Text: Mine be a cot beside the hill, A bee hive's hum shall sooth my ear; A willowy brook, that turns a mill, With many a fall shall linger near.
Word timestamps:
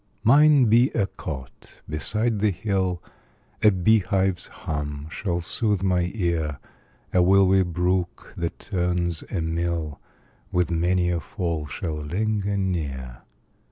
Mine 0.23 0.65
be 0.65 0.89
a 0.95 1.05
cot 1.05 1.79
beside 1.87 2.39
the 2.39 2.49
hill, 2.49 3.03
A 3.61 3.69
bee 3.69 3.99
hive's 3.99 4.47
hum 4.47 5.05
shall 5.11 5.41
sooth 5.41 5.83
my 5.83 6.09
ear; 6.15 6.57
A 7.13 7.21
willowy 7.21 7.61
brook, 7.61 8.33
that 8.35 8.57
turns 8.57 9.21
a 9.31 9.41
mill, 9.43 9.99
With 10.51 10.71
many 10.71 11.11
a 11.11 11.19
fall 11.19 11.67
shall 11.67 11.97
linger 11.97 12.57
near. 12.57 13.21